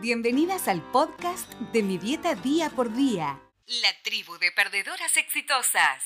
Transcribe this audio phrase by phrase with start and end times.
[0.00, 3.40] Bienvenidas al podcast de mi dieta día por día.
[3.82, 6.04] La tribu de perdedoras exitosas.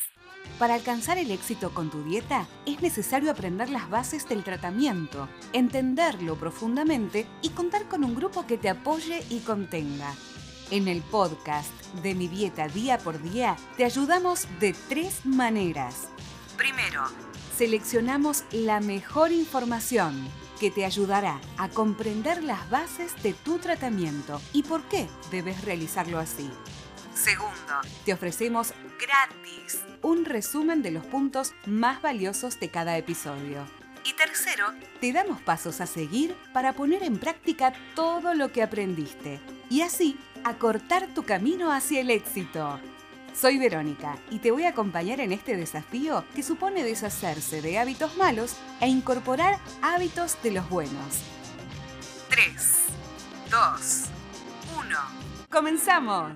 [0.58, 6.36] Para alcanzar el éxito con tu dieta es necesario aprender las bases del tratamiento, entenderlo
[6.36, 10.15] profundamente y contar con un grupo que te apoye y contenga.
[10.71, 11.71] En el podcast
[12.03, 16.09] de mi dieta día por día te ayudamos de tres maneras.
[16.57, 17.03] Primero,
[17.59, 20.27] seleccionamos la mejor información
[20.63, 26.21] que te ayudará a comprender las bases de tu tratamiento y por qué debes realizarlo
[26.21, 26.49] así.
[27.13, 33.66] Segundo, te ofrecemos gratis un resumen de los puntos más valiosos de cada episodio.
[34.05, 34.66] Y tercero,
[35.00, 40.16] te damos pasos a seguir para poner en práctica todo lo que aprendiste y así
[40.44, 42.78] acortar tu camino hacia el éxito.
[43.34, 48.16] Soy Verónica y te voy a acompañar en este desafío que supone deshacerse de hábitos
[48.16, 51.22] malos e incorporar hábitos de los buenos.
[52.28, 52.86] 3,
[53.50, 54.05] 2,
[54.84, 54.96] 1.
[55.50, 56.32] ¡Comenzamos!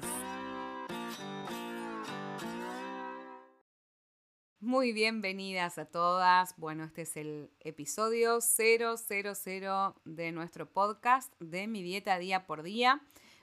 [4.61, 6.57] Muy bienvenidas a todas.
[6.57, 13.03] Bueno, este es el episodio 000 de nuestro podcast de Mi Dieta Día por Día.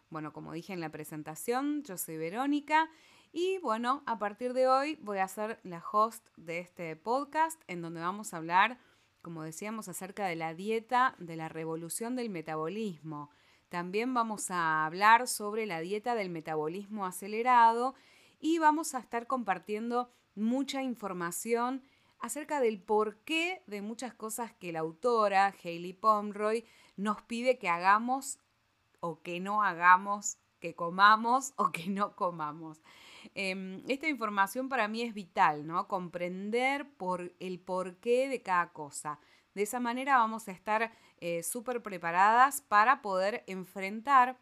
[0.10, 2.90] Bueno, como dije en la presentación, yo soy Verónica
[3.34, 7.82] y bueno, a partir de hoy voy a ser la host de este podcast en
[7.82, 8.78] donde vamos a hablar,
[9.24, 13.32] como decíamos, acerca de la dieta, de la revolución del metabolismo.
[13.70, 17.96] También vamos a hablar sobre la dieta del metabolismo acelerado
[18.40, 21.82] y vamos a estar compartiendo mucha información
[22.20, 26.66] acerca del porqué de muchas cosas que la autora Hayley Pomeroy
[26.98, 28.38] nos pide que hagamos
[29.00, 32.80] o que no hagamos, que comamos o que no comamos.
[33.36, 35.88] Em, esta información para mí es vital, ¿no?
[35.88, 39.20] Comprender por el porqué de cada cosa.
[39.54, 44.38] De esa manera vamos a estar eh, súper preparadas para poder enfrentar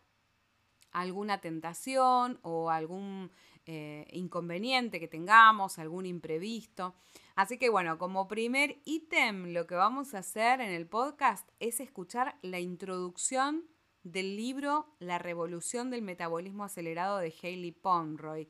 [0.92, 3.32] alguna tentación o algún
[3.66, 6.96] eh, inconveniente que tengamos, algún imprevisto.
[7.36, 11.80] Así que bueno, como primer ítem, lo que vamos a hacer en el podcast es
[11.80, 13.66] escuchar la introducción
[14.04, 18.50] del libro La revolución del metabolismo acelerado de Haley Pomeroy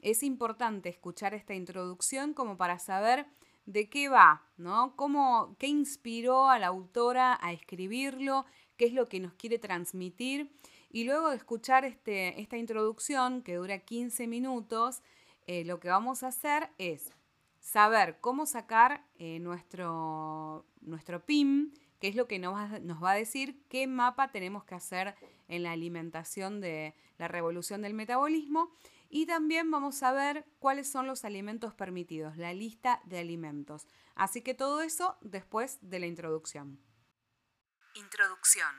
[0.00, 3.26] es importante escuchar esta introducción como para saber
[3.66, 4.96] de qué va, ¿no?
[4.96, 8.46] Cómo, ¿Qué inspiró a la autora a escribirlo?
[8.76, 10.50] ¿Qué es lo que nos quiere transmitir?
[10.90, 15.02] Y luego de escuchar este, esta introducción, que dura 15 minutos,
[15.46, 17.12] eh, lo que vamos a hacer es
[17.60, 23.12] saber cómo sacar eh, nuestro, nuestro PIM, que es lo que nos va, nos va
[23.12, 25.14] a decir qué mapa tenemos que hacer
[25.48, 28.70] en la alimentación de la revolución del metabolismo
[29.10, 33.86] y también vamos a ver cuáles son los alimentos permitidos, la lista de alimentos.
[34.14, 36.78] Así que todo eso después de la introducción.
[37.94, 38.70] Introducción.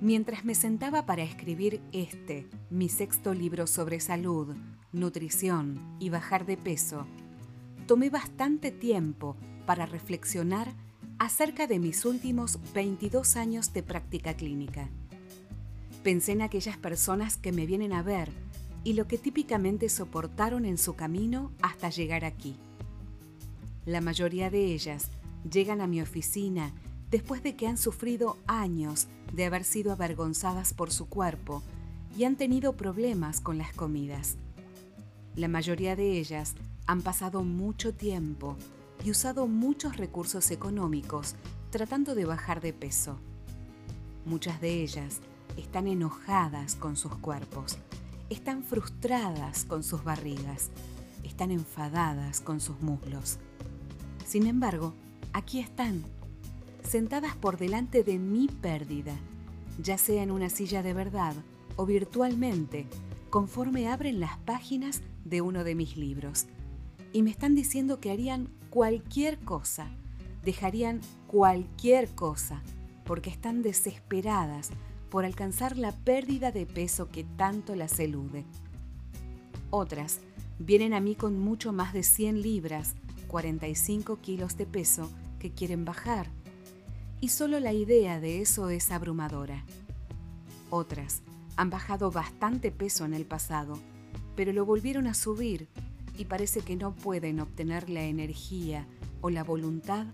[0.00, 4.56] Mientras me sentaba para escribir este, mi sexto libro sobre salud,
[4.92, 7.06] nutrición y bajar de peso,
[7.86, 9.36] tomé bastante tiempo
[9.66, 10.72] para reflexionar
[11.18, 14.88] acerca de mis últimos 22 años de práctica clínica.
[16.04, 18.30] Pensé en aquellas personas que me vienen a ver
[18.84, 22.56] y lo que típicamente soportaron en su camino hasta llegar aquí.
[23.84, 25.10] La mayoría de ellas
[25.50, 26.72] llegan a mi oficina
[27.10, 31.62] después de que han sufrido años de haber sido avergonzadas por su cuerpo
[32.16, 34.36] y han tenido problemas con las comidas.
[35.34, 36.54] La mayoría de ellas
[36.86, 38.56] han pasado mucho tiempo
[39.04, 41.36] y usado muchos recursos económicos
[41.70, 43.18] tratando de bajar de peso.
[44.24, 45.20] Muchas de ellas
[45.56, 47.78] están enojadas con sus cuerpos
[48.30, 50.70] están frustradas con sus barrigas,
[51.24, 53.38] están enfadadas con sus muslos.
[54.26, 54.94] Sin embargo,
[55.32, 56.04] aquí están,
[56.82, 59.16] sentadas por delante de mi pérdida,
[59.82, 61.34] ya sea en una silla de verdad
[61.76, 62.86] o virtualmente,
[63.30, 66.46] conforme abren las páginas de uno de mis libros.
[67.12, 69.88] Y me están diciendo que harían cualquier cosa,
[70.44, 72.62] dejarían cualquier cosa,
[73.04, 74.70] porque están desesperadas
[75.10, 78.44] por alcanzar la pérdida de peso que tanto las elude.
[79.70, 80.20] Otras
[80.58, 82.94] vienen a mí con mucho más de 100 libras,
[83.28, 86.26] 45 kilos de peso que quieren bajar.
[87.20, 89.64] Y solo la idea de eso es abrumadora.
[90.70, 91.22] Otras
[91.56, 93.78] han bajado bastante peso en el pasado,
[94.36, 95.68] pero lo volvieron a subir
[96.18, 98.86] y parece que no pueden obtener la energía
[99.20, 100.06] o la voluntad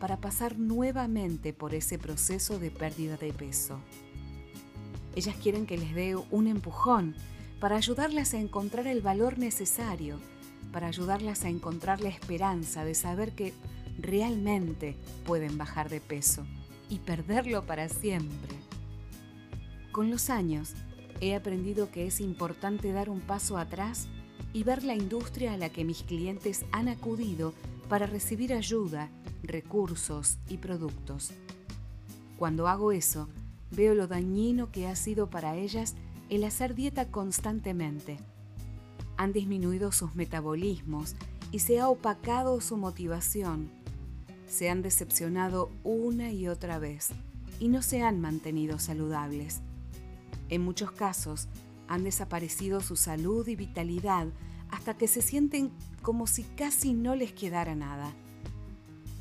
[0.00, 3.78] para pasar nuevamente por ese proceso de pérdida de peso.
[5.14, 7.14] Ellas quieren que les dé un empujón
[7.60, 10.18] para ayudarlas a encontrar el valor necesario,
[10.72, 13.54] para ayudarlas a encontrar la esperanza de saber que
[13.98, 16.44] realmente pueden bajar de peso
[16.90, 18.56] y perderlo para siempre.
[19.92, 20.72] Con los años,
[21.20, 24.08] he aprendido que es importante dar un paso atrás
[24.52, 27.54] y ver la industria a la que mis clientes han acudido
[27.88, 29.10] para recibir ayuda,
[29.42, 31.32] recursos y productos.
[32.38, 33.28] Cuando hago eso,
[33.70, 35.94] veo lo dañino que ha sido para ellas
[36.28, 38.18] el hacer dieta constantemente.
[39.16, 41.14] Han disminuido sus metabolismos
[41.50, 43.70] y se ha opacado su motivación.
[44.48, 47.10] Se han decepcionado una y otra vez
[47.60, 49.60] y no se han mantenido saludables.
[50.48, 51.48] En muchos casos,
[51.88, 54.28] han desaparecido su salud y vitalidad
[54.70, 55.70] hasta que se sienten
[56.00, 58.12] como si casi no les quedara nada.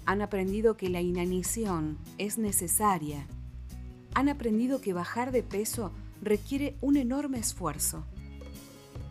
[0.06, 3.28] Han aprendido que la inanición es necesaria.
[4.13, 5.92] Han aprendido que bajar de peso
[6.22, 8.06] requiere un enorme esfuerzo.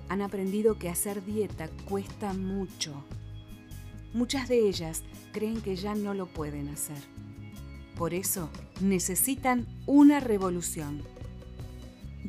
[0.08, 3.05] Han aprendido que hacer dieta cuesta mucho.
[4.12, 6.99] Muchas de ellas creen que ya no lo pueden hacer.
[7.97, 8.50] Por eso
[8.81, 11.02] necesitan una revolución.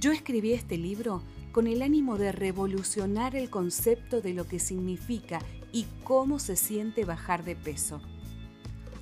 [0.01, 1.21] Yo escribí este libro
[1.51, 5.37] con el ánimo de revolucionar el concepto de lo que significa
[5.71, 8.01] y cómo se siente bajar de peso.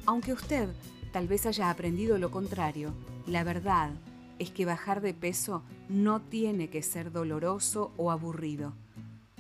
[0.06, 0.68] Aunque usted
[1.14, 2.94] tal vez haya aprendido lo contrario,
[3.28, 3.92] la verdad
[4.40, 8.74] es que bajar de peso no tiene que ser doloroso o aburrido.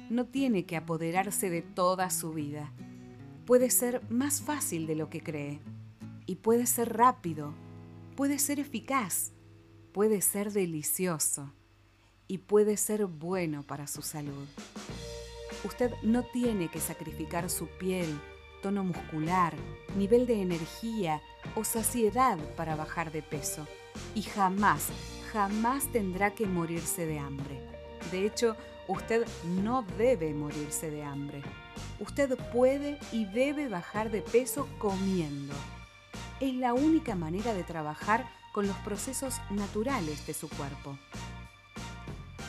[0.09, 2.71] No tiene que apoderarse de toda su vida.
[3.45, 5.59] Puede ser más fácil de lo que cree.
[6.25, 7.53] Y puede ser rápido.
[8.15, 9.33] Puede ser eficaz.
[9.91, 11.51] Puede ser delicioso
[12.27, 14.47] y puede ser bueno para su salud.
[15.63, 18.21] Usted no tiene que sacrificar su piel,
[18.61, 19.55] tono muscular,
[19.97, 21.21] nivel de energía
[21.55, 23.67] o saciedad para bajar de peso
[24.13, 24.89] y jamás,
[25.33, 27.59] jamás tendrá que morirse de hambre.
[28.11, 28.55] De hecho,
[28.87, 29.25] usted
[29.63, 31.41] no debe morirse de hambre.
[31.99, 35.55] Usted puede y debe bajar de peso comiendo.
[36.39, 40.97] Es la única manera de trabajar con los procesos naturales de su cuerpo.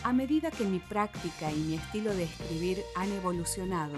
[0.03, 3.95] A medida que mi práctica y mi estilo de escribir han evolucionado,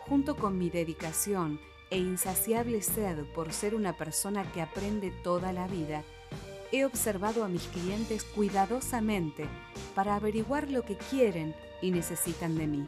[0.00, 1.58] junto con mi dedicación
[1.90, 6.04] e insaciable sed por ser una persona que aprende toda la vida,
[6.70, 9.46] he observado a mis clientes cuidadosamente
[9.94, 12.84] para averiguar lo que quieren y necesitan de mí.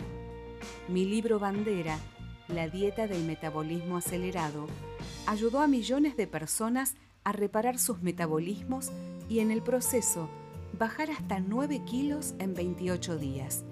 [0.89, 1.99] Mi libro bandera,
[2.49, 4.67] La dieta del metabolismo acelerado,
[5.27, 8.91] ayudó a millones de personas a reparar sus metabolismos
[9.29, 10.29] y en el proceso
[10.79, 13.65] bajar hasta 9 kilos en 28 días.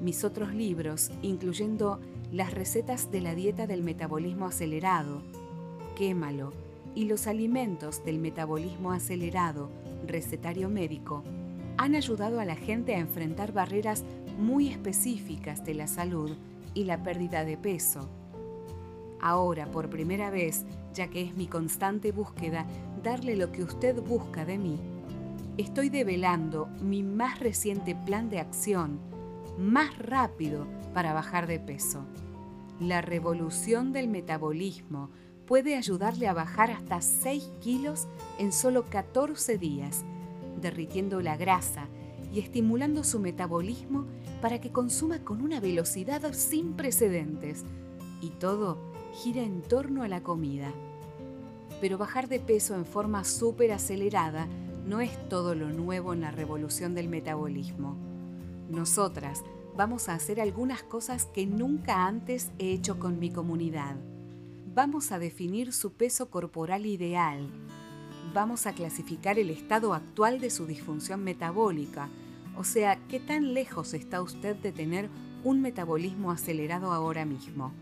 [0.00, 2.00] Mis otros libros, incluyendo
[2.32, 5.22] las recetas de la dieta del metabolismo acelerado,
[5.96, 6.52] Quémalo
[6.94, 9.70] y los alimentos del metabolismo acelerado,
[10.06, 11.22] recetario médico,
[11.76, 14.04] han ayudado a la gente a enfrentar barreras
[14.38, 16.30] muy específicas de la salud
[16.74, 18.08] y la pérdida de peso.
[19.20, 20.64] Ahora, por primera vez,
[20.94, 22.66] ya que es mi constante búsqueda
[23.02, 24.78] darle lo que usted busca de mí,
[25.56, 28.98] estoy develando mi más reciente plan de acción,
[29.58, 32.04] más rápido para bajar de peso.
[32.80, 35.10] La revolución del metabolismo
[35.46, 38.06] puede ayudarle a bajar hasta 6 kilos
[38.38, 40.04] en solo 14 días,
[40.60, 41.88] derritiendo la grasa
[42.32, 44.06] y estimulando su metabolismo
[44.40, 47.64] para que consuma con una velocidad sin precedentes.
[48.22, 48.78] Y todo
[49.12, 50.72] gira en torno a la comida.
[51.80, 54.46] Pero bajar de peso en forma súper acelerada
[54.86, 57.96] no es todo lo nuevo en la revolución del metabolismo.
[58.68, 59.42] Nosotras
[59.76, 63.96] vamos a hacer algunas cosas que nunca antes he hecho con mi comunidad.
[64.74, 67.48] Vamos a definir su peso corporal ideal.
[68.32, 72.08] Vamos a clasificar el estado actual de su disfunción metabólica,
[72.56, 75.08] o sea, qué tan lejos está usted de tener
[75.44, 77.72] un metabolismo acelerado ahora mismo.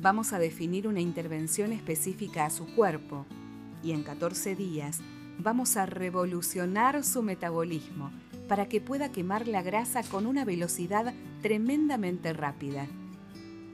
[0.00, 3.26] Vamos a definir una intervención específica a su cuerpo
[3.82, 5.00] y en 14 días
[5.40, 8.12] vamos a revolucionar su metabolismo
[8.46, 12.86] para que pueda quemar la grasa con una velocidad tremendamente rápida.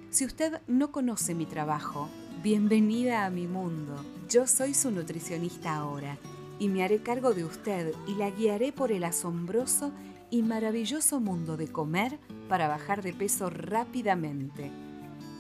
[0.09, 2.09] Si usted no conoce mi trabajo,
[2.43, 3.95] bienvenida a mi mundo.
[4.31, 6.17] Yo soy su nutricionista ahora
[6.59, 9.93] y me haré cargo de usted y la guiaré por el asombroso
[10.31, 14.84] y maravilloso mundo de comer para bajar de peso rápidamente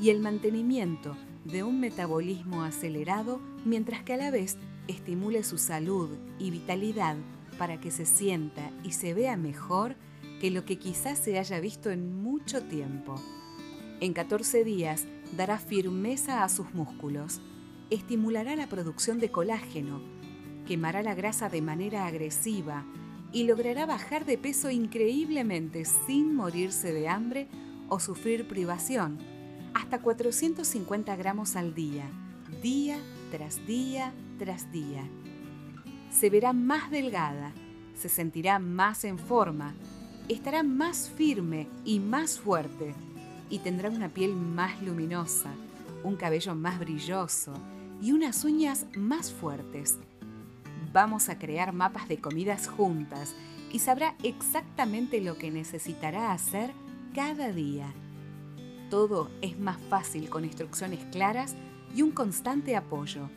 [0.00, 4.56] y el mantenimiento de un metabolismo acelerado mientras que a la vez
[4.88, 7.16] estimule su salud y vitalidad
[7.58, 9.96] para que se sienta y se vea mejor
[10.40, 13.14] que lo que quizás se haya visto en mucho tiempo.
[14.00, 17.40] En 14 días dará firmeza a sus músculos,
[17.90, 20.02] estimulará la producción de colágeno,
[20.66, 22.84] quemará la grasa de manera agresiva
[23.32, 27.48] y logrará bajar de peso increíblemente sin morirse de hambre
[27.88, 29.18] o sufrir privación,
[29.74, 32.04] hasta 450 gramos al día,
[32.62, 32.98] día
[33.30, 35.04] tras día tras día.
[36.10, 37.52] Se verá más delgada,
[37.96, 39.74] se sentirá más en forma,
[40.28, 42.94] estará más firme y más fuerte
[43.50, 45.50] y tendrá una piel más luminosa,
[46.02, 47.52] un cabello más brilloso
[48.00, 49.98] y unas uñas más fuertes.
[50.92, 53.34] Vamos a crear mapas de comidas juntas
[53.72, 56.72] y sabrá exactamente lo que necesitará hacer
[57.14, 57.92] cada día.
[58.90, 61.54] Todo es más fácil con instrucciones claras
[61.94, 63.28] y un constante apoyo.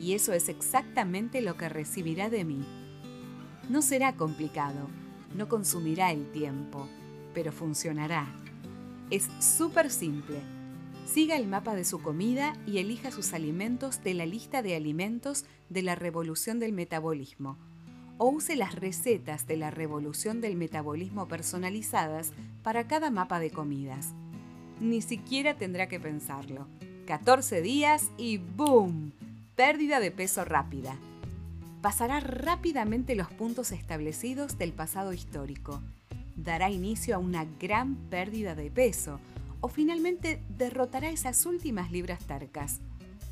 [0.00, 2.64] Y eso es exactamente lo que recibirá de mí.
[3.68, 4.88] No será complicado,
[5.34, 6.88] no consumirá el tiempo,
[7.34, 8.26] pero funcionará.
[9.10, 10.40] Es súper simple.
[11.06, 15.44] Siga el mapa de su comida y elija sus alimentos de la lista de alimentos
[15.68, 17.58] de la revolución del metabolismo.
[18.18, 24.14] O use las recetas de la revolución del metabolismo personalizadas para cada mapa de comidas.
[24.80, 26.66] Ni siquiera tendrá que pensarlo.
[27.06, 29.12] 14 días y ¡boom!
[29.54, 30.96] Pérdida de peso rápida.
[31.80, 35.82] Pasará rápidamente los puntos establecidos del pasado histórico.
[36.34, 39.18] Dará inicio a una gran pérdida de peso
[39.60, 42.80] o finalmente derrotará esas últimas libras tercas.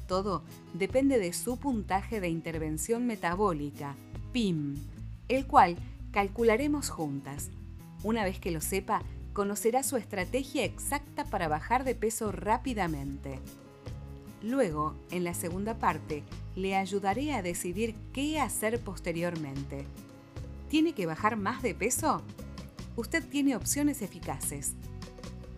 [0.06, 3.96] Todo depende de su puntaje de intervención metabólica,
[4.32, 4.76] PIM,
[5.28, 5.76] el cual
[6.10, 7.50] calcularemos juntas.
[8.02, 9.02] Una vez que lo sepa,
[9.34, 13.40] conocerá su estrategia exacta para bajar de peso rápidamente.
[14.42, 16.22] Luego, en la segunda parte,
[16.54, 19.84] le ayudaré a decidir qué hacer posteriormente.
[20.70, 22.22] ¿Tiene que bajar más de peso?
[22.96, 24.74] Usted tiene opciones eficaces.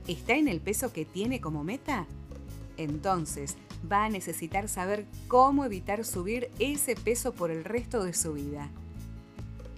[0.09, 2.07] ¿Está en el peso que tiene como meta?
[2.79, 3.57] Entonces,
[3.91, 8.71] va a necesitar saber cómo evitar subir ese peso por el resto de su vida.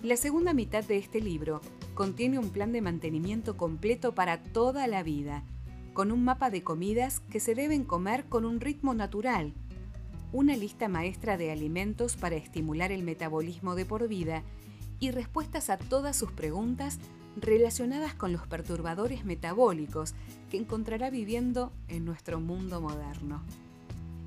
[0.03, 1.61] La segunda mitad de este libro
[1.99, 5.43] contiene un plan de mantenimiento completo para toda la vida
[5.95, 9.53] con un mapa de comidas que se deben comer con un ritmo natural,
[10.33, 14.45] una lista maestra de alimentos para estimular el metabolismo de por vida
[15.01, 17.01] y respuestas a todas sus preguntas
[17.35, 20.15] relacionadas con los perturbadores metabólicos
[20.53, 23.43] que encontrará viviendo en nuestro mundo moderno.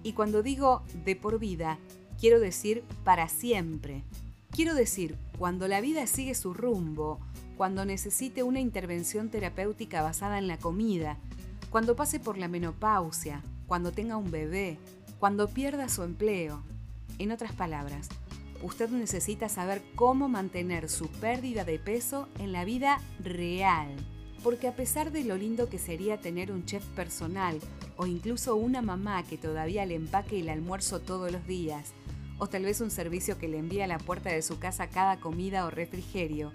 [0.04, 1.80] Y cuando digo de por vida,
[2.20, 4.04] quiero decir para siempre.
[4.50, 7.22] Quiero decir cuando la vida sigue su rumbo,
[7.62, 11.20] cuando necesite una intervención terapéutica basada en la comida,
[11.70, 14.80] cuando pase por la menopausia, cuando tenga un bebé,
[15.20, 16.64] cuando pierda su empleo.
[17.20, 18.10] En otras palabras,
[18.64, 23.96] usted necesita saber cómo mantener su pérdida de peso en la vida real.
[24.42, 27.60] Porque a pesar de lo lindo que sería tener un chef personal
[27.96, 31.94] o incluso una mamá que todavía le empaque el almuerzo todos los días,
[32.40, 35.20] o tal vez un servicio que le envía a la puerta de su casa cada
[35.20, 36.52] comida o refrigerio,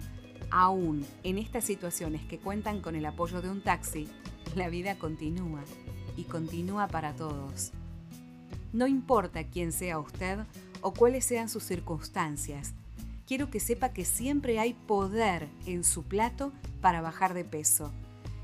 [0.49, 4.07] aún en estas situaciones que cuentan con el apoyo de un taxi,
[4.55, 5.63] la vida continúa
[6.15, 7.71] y continúa para todos.
[8.73, 10.39] No importa quién sea usted
[10.81, 12.73] o cuáles sean sus circunstancias,
[13.25, 16.51] quiero que sepa que siempre hay poder en su plato
[16.81, 17.91] para bajar de peso.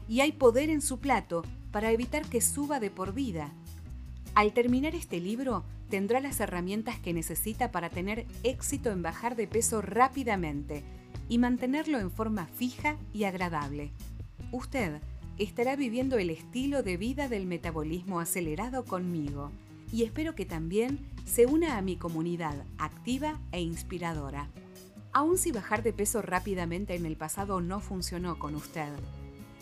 [0.08, 3.54] Y hay poder en su plato para evitar que suba de por vida.
[4.36, 9.48] Al terminar este libro, tendrá las herramientas que necesita para tener éxito en bajar de
[9.48, 10.84] peso rápidamente
[11.30, 13.92] y mantenerlo en forma fija y agradable.
[14.52, 15.02] Usted
[15.38, 19.52] estará viviendo el estilo de vida del metabolismo acelerado conmigo
[19.92, 24.50] y espero que también se una a mi comunidad activa e inspiradora.
[25.12, 28.92] Aun si bajar de peso rápidamente en el pasado no funcionó con usted,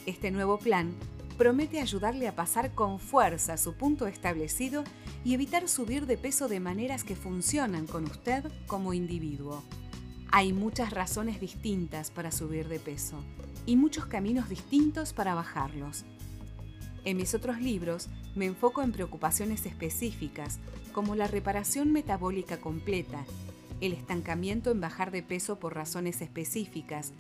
[0.06, 0.94] este nuevo plan
[1.38, 4.84] promete ayudarle a pasar con fuerza su punto establecido
[5.24, 9.64] y evitar subir de peso de maneras que funcionan con usted como individuo.
[10.34, 13.22] Hay muchas razones distintas para subir de peso
[13.66, 16.06] y muchos caminos distintos para bajarlos.
[17.04, 20.60] En mis otros libros me enfoco en preocupaciones específicas
[20.94, 23.26] como la reparación metabólica completa,
[23.82, 27.12] el estancamiento en bajar de peso por razones específicas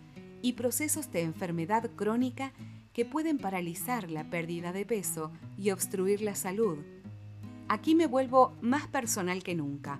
[0.41, 2.53] y procesos de enfermedad crónica
[2.94, 6.77] que pueden paralizar la pérdida de peso y obstruir la salud.
[7.68, 10.00] Aquí me vuelvo más personal que nunca,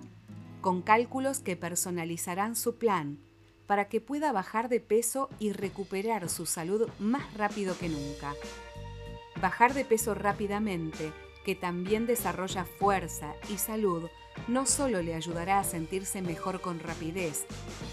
[0.62, 3.18] con cálculos que personalizarán su plan
[3.66, 8.34] para que pueda bajar de peso y recuperar su salud más rápido que nunca.
[9.40, 11.12] Bajar de peso rápidamente,
[11.44, 14.08] que también desarrolla fuerza y salud,
[14.46, 17.44] no solo le ayudará a sentirse mejor con rapidez,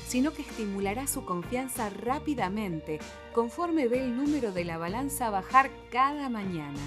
[0.08, 3.00] sino que estimulará su confianza rápidamente
[3.34, 6.80] conforme ve el número de la balanza bajar cada mañana.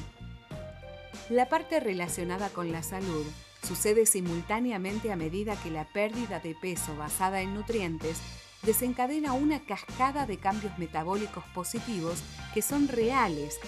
[1.28, 3.26] La parte relacionada con la salud
[3.62, 8.20] sucede simultáneamente a medida que la pérdida de peso basada en nutrientes
[8.62, 12.22] desencadena una cascada de cambios metabólicos positivos
[12.54, 13.58] que son reales,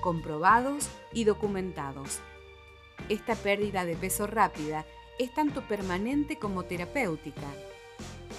[0.00, 2.20] comprobados y documentados.
[3.08, 4.86] Esta pérdida de peso rápida
[5.18, 7.46] es tanto permanente como terapéutica.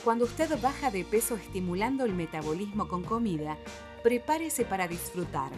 [0.03, 3.57] Cuando usted baja de peso estimulando el metabolismo con comida,
[4.03, 5.51] prepárese para disfrutar.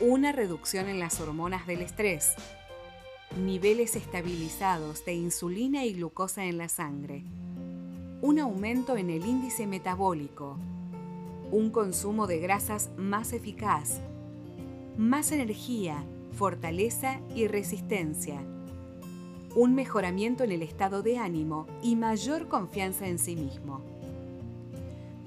[0.00, 2.34] Una reducción en las hormonas del estrés,
[3.34, 7.24] niveles estabilizados de insulina y glucosa en la sangre,
[8.22, 10.56] un aumento en el índice metabólico,
[11.50, 14.00] un consumo de grasas más eficaz,
[14.96, 18.40] más energía, fortaleza y resistencia,
[19.54, 23.80] un mejoramiento en el estado de ánimo y mayor confianza en sí mismo.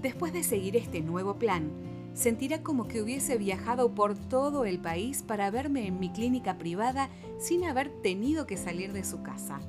[0.02, 5.24] Después de seguir este nuevo plan, sentirá como que hubiese viajado por todo el país
[5.24, 9.60] para verme en mi clínica privada sin haber tenido que salir de su casa.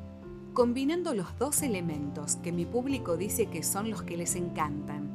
[0.54, 5.09] Combinando los dos elementos que mi público dice que son los que les encantan,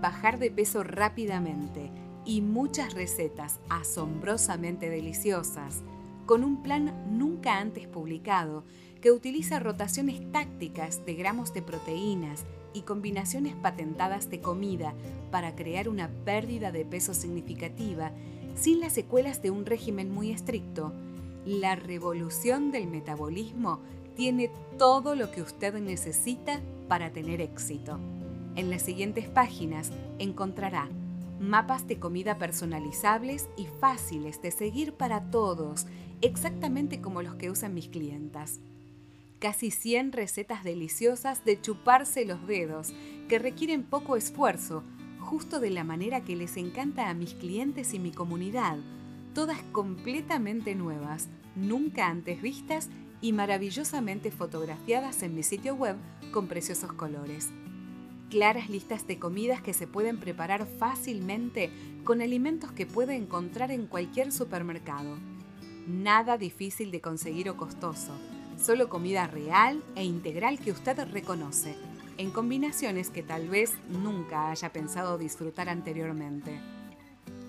[0.00, 1.90] bajar de peso rápidamente
[2.24, 5.82] y muchas recetas asombrosamente deliciosas,
[6.26, 8.64] con un plan nunca antes publicado
[9.00, 14.94] que utiliza rotaciones tácticas de gramos de proteínas y combinaciones patentadas de comida
[15.30, 18.12] para crear una pérdida de peso significativa
[18.54, 20.92] sin las secuelas de un régimen muy estricto,
[21.44, 23.80] la revolución del metabolismo
[24.14, 27.98] tiene todo lo que usted necesita para tener éxito.
[28.54, 30.88] En las siguientes páginas encontrará
[31.40, 35.86] mapas de comida personalizables y fáciles de seguir para todos,
[36.20, 38.60] exactamente como los que usan mis clientas.
[39.42, 42.94] Casi 100 recetas deliciosas de chuparse los dedos,
[43.28, 44.84] que requieren poco esfuerzo,
[45.18, 48.78] justo de la manera que les encanta a mis clientes y mi comunidad,
[49.34, 52.88] todas completamente nuevas, nunca antes vistas
[53.20, 55.96] y maravillosamente fotografiadas en mi sitio web
[56.30, 57.50] con preciosos colores.
[58.30, 61.72] Claras listas de comidas que se pueden preparar fácilmente
[62.04, 65.18] con alimentos que puede encontrar en cualquier supermercado.
[65.88, 68.12] Nada difícil de conseguir o costoso,
[68.62, 71.74] solo comida real e integral que usted reconoce,
[72.16, 76.60] en combinaciones que tal vez nunca haya pensado disfrutar anteriormente.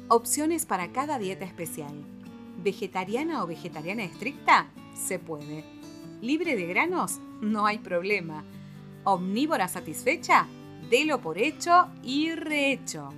[0.08, 1.94] Opciones para cada dieta especial.
[2.64, 4.68] ¿Vegetariana o vegetariana estricta?
[4.96, 5.64] Se puede.
[6.22, 7.20] ¿Libre de granos?
[7.42, 8.44] No hay problema.
[9.04, 10.48] ¿Omnívora satisfecha?
[10.90, 13.10] Delo por hecho y rehecho.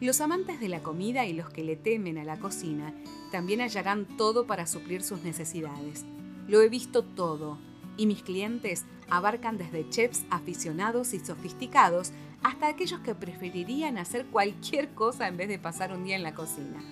[0.00, 2.94] Los amantes de la comida y los que le temen a la cocina
[3.32, 6.04] también hallarán todo para suplir sus necesidades.
[6.50, 7.58] Lo he visto todo,
[7.96, 12.10] y mis clientes abarcan desde chefs aficionados y sofisticados
[12.42, 16.34] hasta aquellos que preferirían hacer cualquier cosa en vez de pasar un día en la
[16.34, 16.82] cocina.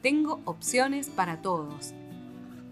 [0.00, 1.92] Tengo opciones para todos.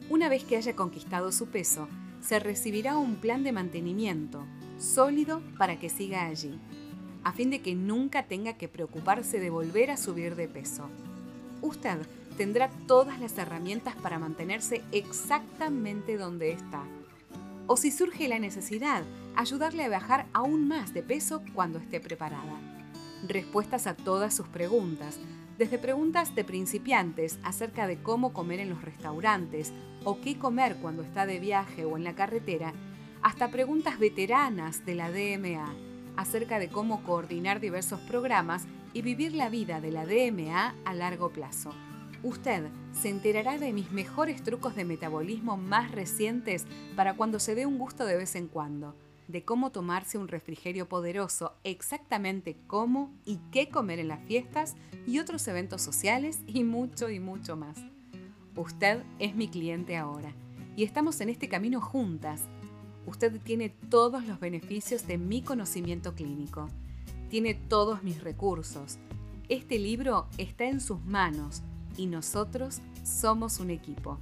[0.09, 1.89] Una vez que haya conquistado su peso,
[2.23, 4.47] se recibirá un plan de mantenimiento
[4.79, 6.59] sólido para que siga allí,
[7.23, 10.89] a fin de que nunca tenga que preocuparse de volver a subir de peso.
[11.61, 11.99] Usted
[12.41, 16.83] tendrá todas las herramientas para mantenerse exactamente donde está.
[17.67, 19.03] O si surge la necesidad,
[19.37, 22.59] ayudarle a bajar aún más de peso cuando esté preparada.
[23.29, 25.19] Respuestas a todas sus preguntas,
[25.59, 29.71] desde preguntas de principiantes acerca de cómo comer en los restaurantes
[30.05, 32.73] o qué comer cuando está de viaje o en la carretera,
[33.21, 35.75] hasta preguntas veteranas de la DMA
[36.17, 41.29] acerca de cómo coordinar diversos programas y vivir la vida de la DMA a largo
[41.29, 41.75] plazo.
[42.23, 47.67] Usted se enterará de mis mejores trucos de metabolismo más recientes para cuando se dé
[47.67, 48.95] un gusto de vez en cuando
[49.31, 54.75] de cómo tomarse un refrigerio poderoso, exactamente cómo y qué comer en las fiestas
[55.07, 57.79] y otros eventos sociales y mucho y mucho más.
[58.57, 60.35] Usted es mi cliente ahora
[60.77, 62.43] y estamos en este camino juntas.
[63.07, 66.69] Usted tiene todos los beneficios de mi conocimiento clínico.
[67.29, 68.99] Tiene todos mis recursos.
[69.49, 71.63] Este libro está en sus manos
[71.97, 74.19] y nosotros somos un equipo.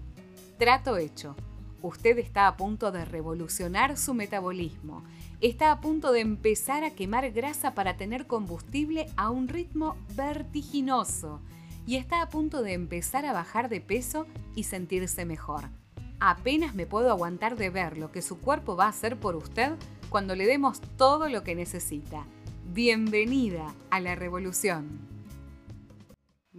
[0.59, 1.37] Trato hecho
[1.81, 5.05] Usted está a punto de revolucionar su metabolismo.
[5.41, 11.41] Está a punto de empezar a quemar grasa para tener combustible a un ritmo vertiginoso.
[11.87, 14.27] Y está a punto de empezar a bajar de peso
[14.57, 15.69] y sentirse mejor.
[16.19, 19.73] Apenas me puedo aguantar de ver lo que su cuerpo va a hacer por usted
[20.09, 22.27] cuando le demos todo lo que necesita.
[22.75, 25.18] Bienvenida a la revolución.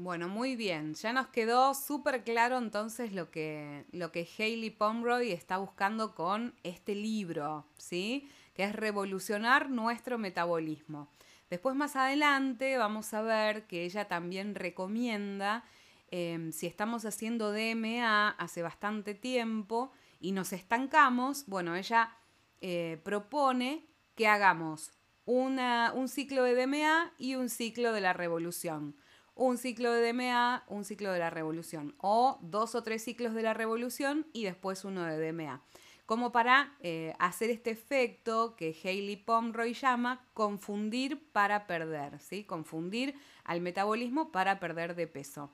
[0.01, 0.93] Bueno, muy bien.
[0.93, 6.55] Ya nos quedó súper claro entonces lo que, lo que Hayley Pomeroy está buscando con
[6.63, 8.29] este libro, ¿sí?
[8.53, 11.09] Que es revolucionar nuestro metabolismo.
[11.49, 15.65] Después más adelante vamos a ver que ella también recomienda,
[16.11, 22.15] em, si estamos haciendo DMA hace bastante tiempo y nos estancamos, bueno, ella
[22.61, 23.85] eh, propone
[24.15, 24.93] que hagamos
[25.25, 28.95] una, un ciclo de DMA y un ciclo de la revolución
[29.39, 33.41] un ciclo de DMA, un ciclo de la revolución, o dos o tres ciclos de
[33.41, 35.63] la revolución y después uno de DMA.
[36.05, 42.43] como para eh, hacer este efecto que Hayley Pomroy llama confundir para perder, ¿sí?
[42.45, 45.51] Confundir al metabolismo para perder de peso.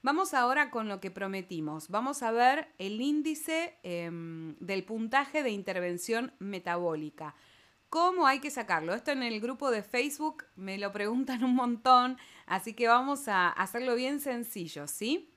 [0.00, 1.90] Vamos ahora con lo que prometimos.
[1.90, 7.34] Vamos a ver el índice em, del puntaje de intervención metabólica.
[7.90, 8.92] ¿Cómo hay que sacarlo?
[8.92, 13.48] Esto en el grupo de Facebook me lo preguntan un montón, así que vamos a
[13.48, 15.32] hacerlo bien sencillo, ¿sí?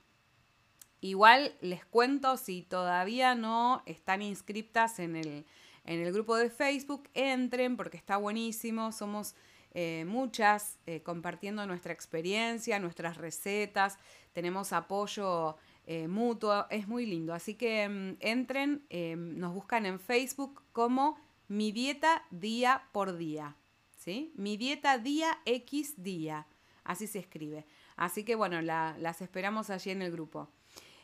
[0.99, 7.97] Igual les cuento, si todavía no están inscriptas en el, grupo de Facebook, entren porque
[7.97, 8.91] está buenísimo.
[8.91, 9.33] Somos
[9.73, 13.97] eh, muchas eh, compartiendo nuestra experiencia, nuestras recetas.
[14.33, 16.67] Tenemos apoyo eh, mutuo.
[16.69, 17.33] Es muy lindo.
[17.33, 18.85] Así que mm, entren,
[19.39, 21.17] nos buscan en Facebook como
[21.51, 23.57] Mi Dieta Día por Día.
[23.97, 24.31] ¿Sí?
[24.37, 26.47] Mi Dieta Día X Día.
[26.85, 27.65] Así se escribe.
[27.97, 30.49] Así que bueno, las esperamos allí en el grupo.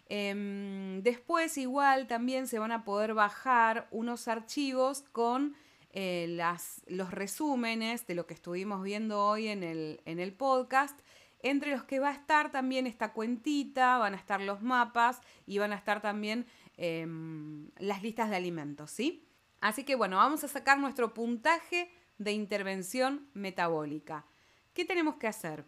[0.07, 5.53] Em, después igual también se van a poder bajar unos archivos con
[5.91, 10.97] eh, las, los resúmenes de lo que estuvimos viendo hoy en el, en el podcast,
[11.39, 15.57] entre los que va a estar también esta cuentita, van a estar los mapas y
[15.57, 16.45] van a estar también
[16.77, 19.26] em, las listas de alimentos, ¿sí?
[19.59, 24.25] Así que bueno, vamos a sacar nuestro puntaje de intervención metabólica.
[24.73, 25.65] ¿Qué tenemos que hacer?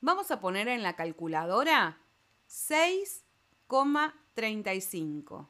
[0.00, 1.98] Vamos a poner en la calculadora
[2.46, 3.24] 6
[3.72, 5.48] 6,35.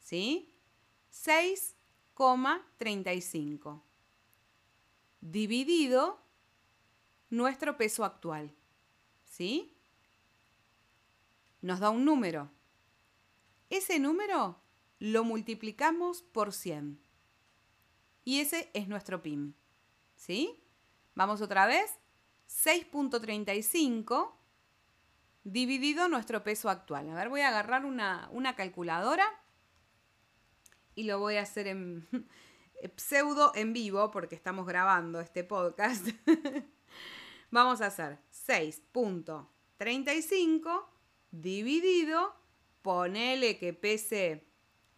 [0.00, 0.52] ¿Sí?
[1.12, 3.82] 6,35.
[5.20, 6.18] Dividido
[7.30, 8.52] nuestro peso actual.
[9.24, 9.76] ¿Sí?
[11.60, 12.50] Nos da un número.
[13.70, 14.60] Ese número
[14.98, 17.00] lo multiplicamos por 100.
[18.24, 19.54] Y ese es nuestro PIM.
[20.16, 20.60] ¿Sí?
[21.14, 21.98] Vamos otra vez.
[22.48, 24.32] 6.35
[25.44, 27.08] dividido nuestro peso actual.
[27.10, 29.26] A ver, voy a agarrar una, calculadora
[30.94, 32.06] y lo voy a hacer en
[32.96, 36.08] pseudo en vivo porque estamos grabando este podcast.
[37.50, 40.84] Vamos a hacer 6.35
[41.30, 42.34] dividido,
[42.82, 44.47] ponele que pese,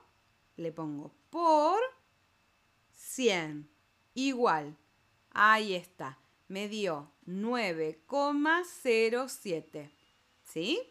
[0.58, 1.80] le pongo por
[2.92, 3.70] 100.
[4.16, 4.78] Igual,
[5.32, 9.92] ahí está, me dio 9,07.
[10.44, 10.82] ¿Sí?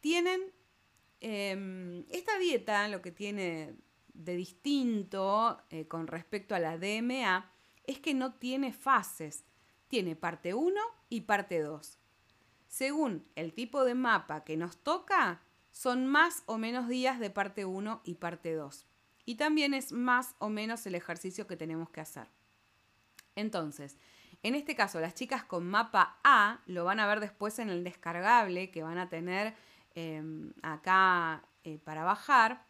[0.00, 0.40] tienen
[1.18, 3.74] em, esta dieta, lo que tiene
[4.14, 7.50] de distinto eh, con respecto a la DMA,
[7.84, 9.44] es que no tiene fases
[9.92, 11.98] tiene parte 1 y parte 2.
[12.66, 17.66] Según el tipo de mapa que nos toca, son más o menos días de parte
[17.66, 18.86] 1 y parte 2.
[19.26, 22.26] Y también es más o menos el ejercicio que tenemos que hacer.
[23.36, 23.98] Entonces,
[24.44, 27.84] En este caso, las chicas con mapa A lo van a ver después en el
[27.84, 29.54] descargable que van a tener
[29.94, 32.64] em, acá eh, para bajar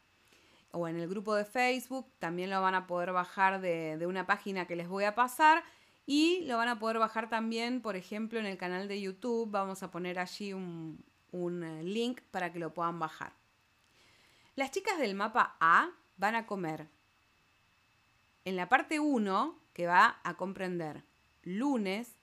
[0.72, 2.10] o en el grupo de Facebook.
[2.18, 5.62] También lo van a poder bajar de, una página que les voy a pasar
[6.04, 9.50] y lo van a poder bajar también, por ejemplo, en el canal de YouTube.
[9.50, 13.32] Vamos a poner allí un, eh, link para que lo puedan bajar.
[14.56, 16.88] Las chicas del mapa A van a comer
[18.44, 21.04] en la parte 1, que va a comprender
[21.42, 22.16] lunes,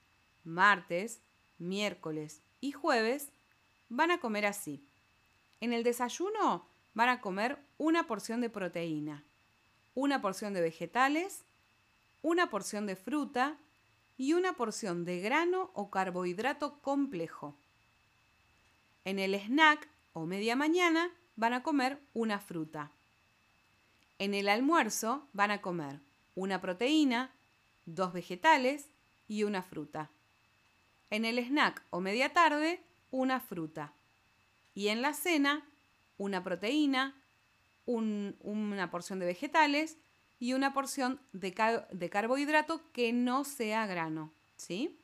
[0.43, 1.21] martes,
[1.57, 3.29] miércoles y jueves,
[3.88, 4.83] van a comer así.
[5.62, 6.68] En el desayuno
[6.99, 9.23] van a comer una porción de proteína,
[9.95, 11.45] una porción de vegetales,
[12.21, 13.55] una porción de fruta
[14.17, 17.55] y una porción de grano o carbohidrato complejo.
[19.05, 22.91] En el snack o media mañana van a comer una fruta.
[24.17, 26.01] En el almuerzo van a comer
[26.35, 27.31] una proteína,
[27.85, 28.89] dos vegetales
[29.25, 30.09] y una fruta.
[31.09, 33.93] En el snack o media tarde, una fruta.
[34.75, 35.65] Y en la cena,
[36.19, 37.15] una proteína,
[37.86, 39.97] una porción de vegetales
[40.39, 44.32] y una porción de, carbohidrato que no sea grano.
[44.55, 44.99] ¿Sí?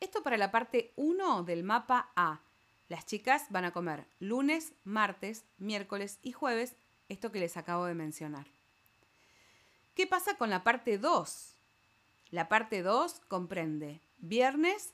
[0.00, 2.40] Esto para la parte 1 del mapa A.
[2.88, 6.74] Las chicas van a comer lunes, martes, miércoles y jueves,
[7.08, 8.46] esto que les acabo de mencionar.
[9.94, 11.54] ¿Qué pasa con la parte 2?
[12.30, 14.92] La parte 2 comprende viernes,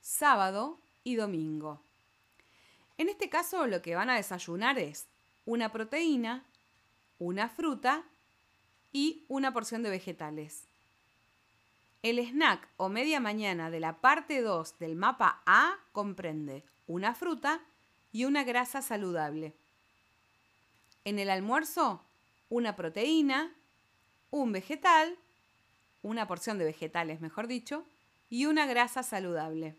[0.00, 1.82] sábado y domingo.
[2.98, 5.06] En este caso lo que van a desayunar es
[5.46, 6.44] una proteína,
[7.20, 8.04] una fruta
[8.92, 10.64] y una porción de vegetales.
[12.02, 17.60] El snack o media mañana de la parte 2 del mapa A comprende una fruta
[18.12, 19.54] y una grasa saludable.
[21.04, 22.02] En el almuerzo,
[22.48, 23.54] una proteína,
[24.30, 25.16] un vegetal,
[26.02, 27.84] una porción de vegetales, mejor dicho,
[28.28, 29.76] y una grasa saludable.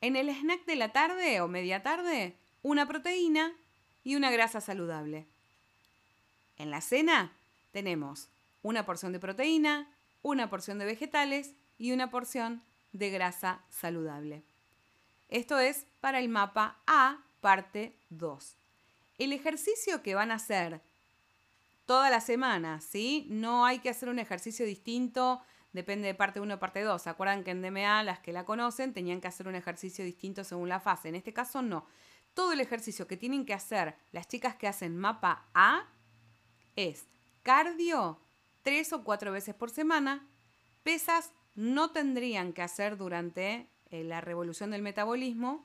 [0.00, 3.52] En el snack de la tarde o media tarde, una proteína
[4.04, 5.26] y una grasa saludable.
[6.56, 7.32] En la cena,
[7.72, 8.28] tenemos
[8.62, 9.88] una porción de proteína,
[10.22, 14.42] una porción de vegetales y una porción de grasa saludable.
[15.28, 18.54] Esto es para el mapa A, parte 2.
[19.18, 20.80] El ejercicio que van a hacer
[21.86, 23.26] toda la semana, ¿sí?
[23.30, 25.42] No hay que hacer un ejercicio distinto,
[25.78, 27.00] depende de parte 1 o parte 2.
[27.00, 30.42] ¿Se acuerdan que en DMA las que la conocen tenían que hacer un ejercicio distinto
[30.42, 31.08] según la fase?
[31.08, 31.86] En este caso no.
[32.34, 35.86] Todo el ejercicio que tienen que hacer las chicas que hacen mapa A
[36.74, 37.06] es
[37.44, 38.20] cardio
[38.62, 40.26] tres o cuatro veces por semana.
[40.82, 45.64] Pesas no tendrían que hacer durante eh, la revolución del metabolismo.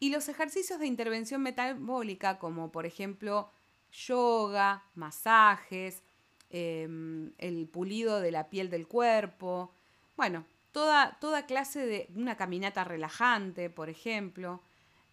[0.00, 3.50] Y los ejercicios de intervención metabólica, como por ejemplo
[3.92, 6.02] yoga, masajes,
[6.50, 9.72] em, el pulido de la piel del cuerpo,
[10.16, 14.60] bueno, toda, toda clase de una caminata relajante, por ejemplo,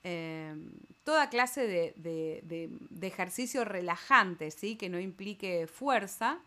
[0.03, 0.71] em,
[1.03, 2.69] toda clase de,
[3.01, 4.75] ejercicio relajante, ¿sí?
[4.75, 6.39] que no implique fuerza,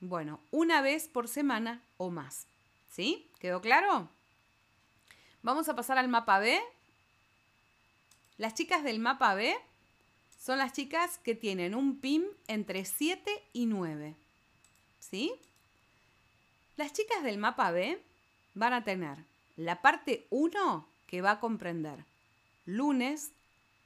[0.00, 2.46] bueno, una vez por semana o más.
[2.90, 3.26] ¿Sí?
[3.40, 4.08] ¿Quedó claro?
[5.42, 6.60] Vamos a pasar al mapa B.
[8.38, 9.54] Las chicas del mapa B
[10.44, 14.14] son las chicas que tienen un PIM entre 7 y 9.
[15.00, 15.32] ¿Sí?
[16.76, 17.98] Las chicas del mapa B
[18.52, 19.16] van a tener
[19.56, 22.04] la parte 1 que va a comprender
[22.66, 23.30] lunes,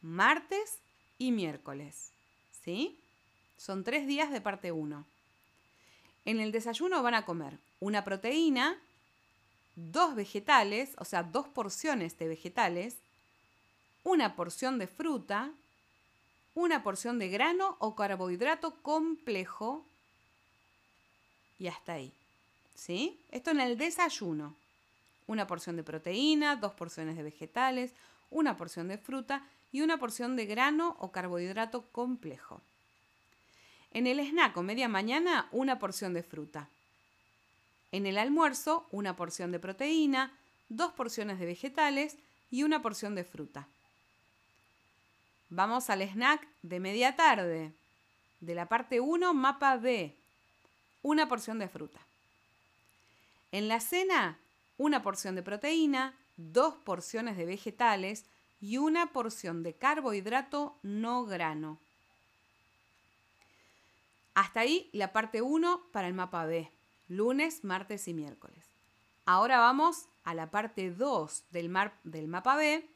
[0.03, 0.79] martes
[1.17, 2.11] y miércoles.
[2.65, 2.99] ¿Sí?
[3.57, 5.05] Son tres días de parte 1.
[6.25, 8.77] En el desayuno van a comer una proteína,
[9.77, 12.97] dos vegetales, o sea, dos porciones de vegetales,
[14.03, 15.53] una porción de fruta,
[16.55, 19.85] una porción de grano o carbohidrato complejo
[21.59, 22.13] y hasta ahí.
[22.75, 23.21] ¿Sí?
[23.31, 24.55] Esto en el desayuno.
[25.27, 27.93] Una porción de proteína, dos porciones de vegetales,
[28.31, 32.61] una porción de fruta y una porción de grano o carbohidrato complejo.
[33.91, 36.69] En el snack o media mañana, una porción de fruta.
[37.91, 40.33] En el almuerzo, una porción de proteína,
[40.69, 42.17] dos porciones de vegetales
[42.51, 43.67] y una porción de fruta.
[45.51, 47.73] Vamos al snack de media tarde.
[48.41, 50.15] De la parte 1, mapa B.
[51.03, 52.01] Una porción de fruta.
[53.51, 54.39] En la cena,
[54.77, 58.25] una porción de proteína, dos porciones de vegetales
[58.61, 61.79] y una porción de carbohidrato no grano.
[64.35, 66.71] Hasta ahí la parte 1 para el mapa B
[67.09, 68.65] lunes, martes y miércoles.
[69.25, 72.87] Ahora vamos a la parte 2 del, del mapa B,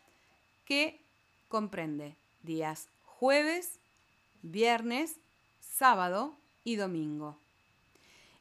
[0.65, 1.01] que
[1.49, 2.89] comprende días
[3.23, 3.79] jueves,
[4.43, 5.17] viernes,
[5.61, 7.39] sábado y domingo.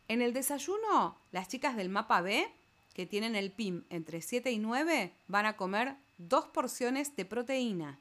[0.08, 2.48] En el desayuno, las chicas del mapa B,
[2.96, 8.00] que tienen el PIM entre 7 y 9, van a comer dos porciones de proteína,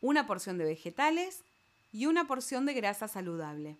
[0.00, 1.42] una porción de vegetales
[1.92, 3.76] y una porción de grasa saludable.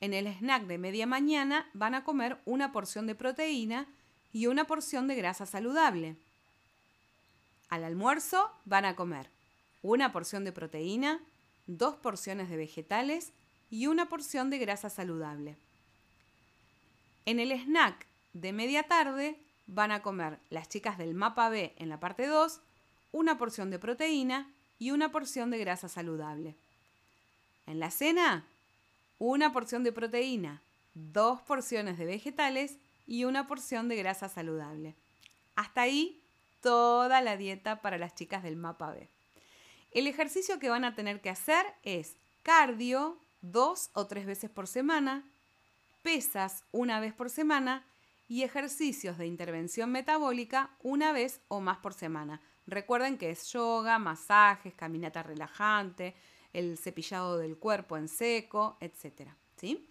[0.00, 3.86] En el snack de media mañana van a comer una porción de proteína
[4.32, 6.16] y una porción de grasa saludable.
[7.68, 9.28] Al almuerzo van a comer
[9.82, 11.20] una porción de proteína,
[11.66, 13.32] dos porciones de vegetales
[13.70, 15.56] y una porción de grasa saludable.
[17.26, 21.88] En el snack de media tarde van a comer las chicas del mapa B en
[21.88, 22.60] la parte 2
[23.12, 26.56] una porción de proteína y una porción de grasa saludable.
[27.66, 28.44] En la cena,
[29.18, 30.62] una porción de proteína,
[30.94, 34.94] dos porciones de vegetales y una porción de grasa saludable.
[35.54, 36.20] Hasta ahí
[36.60, 39.08] toda la dieta para las chicas del mapa B.
[39.92, 44.66] El ejercicio que van a tener que hacer es cardio dos o tres veces por
[44.66, 45.22] semana,
[46.02, 47.84] pesas una vez por semana
[48.26, 52.40] y ejercicios de intervención metabólica una vez o más por semana.
[52.66, 56.16] Recuerden que es yoga, masajes, caminata relajante,
[56.54, 59.30] el cepillado del cuerpo en seco, etc.
[59.56, 59.90] ¿Sí?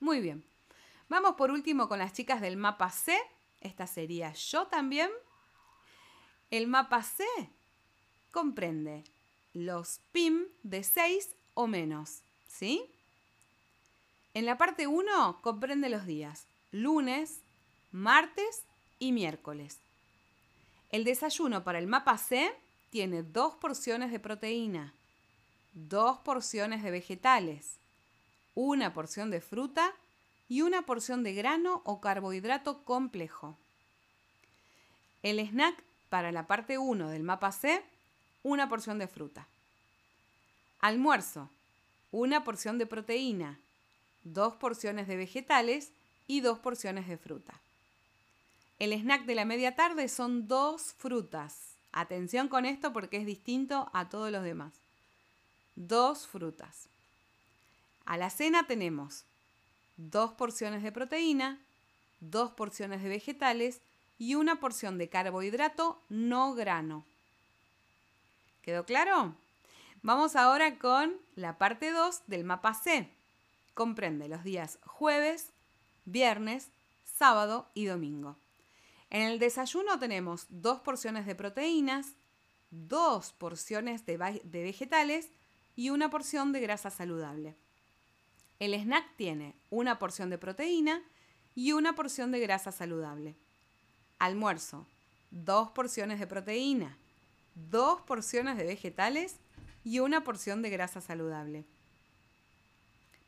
[0.00, 0.44] Muy bien.
[1.08, 3.16] Vamos por último con las chicas del mapa C.
[3.60, 5.10] Esta sería yo también.
[6.50, 7.24] El mapa C
[8.36, 9.02] comprende
[9.54, 12.20] los PIM de 6 o menos.
[12.46, 12.84] ¿Sí?
[14.34, 17.40] En la parte 1 comprende los días lunes,
[17.92, 18.64] martes
[18.98, 19.78] y miércoles.
[20.90, 22.52] El desayuno para el mapa C
[22.90, 24.92] tiene dos porciones de proteína,
[25.72, 27.78] dos porciones de vegetales,
[28.54, 29.94] una porción de fruta
[30.46, 33.56] y una porción de grano o carbohidrato complejo.
[35.22, 37.82] El snack para la parte 1 del mapa C,
[38.46, 39.48] una porción de fruta.
[40.78, 41.50] Almuerzo,
[42.12, 43.58] una porción de proteína,
[44.22, 45.90] dos porciones de vegetales
[46.28, 47.54] y dos porciones de fruta.
[48.78, 51.74] El snack de la media tarde son dos frutas.
[51.90, 54.74] Atención con esto porque es distinto a todos los demás.
[55.74, 56.86] Dos frutas.
[58.04, 59.24] A la cena tenemos
[59.96, 61.58] dos porciones de proteína,
[62.20, 63.80] dos porciones de vegetales
[64.20, 67.04] y una porción de carbohidrato no grano.
[68.66, 69.32] ¿Quedó claro?
[70.02, 73.08] Vamos ahora con la parte 2 del mapa C.
[73.74, 75.50] Comprende los días jueves,
[76.04, 76.70] viernes,
[77.04, 78.34] sábado y domingo.
[79.08, 82.14] En el desayuno tenemos dos porciones de proteínas,
[82.72, 85.28] dos porciones de, vegetales
[85.76, 87.54] y una porción de grasa saludable.
[88.58, 91.04] El snack tiene una porción de proteína
[91.54, 93.36] y una porción de grasa saludable.
[94.18, 94.88] Almuerzo,
[95.30, 96.98] dos porciones de proteína,
[97.56, 99.36] dos porciones de vegetales
[99.84, 101.64] y una porción de grasa saludable.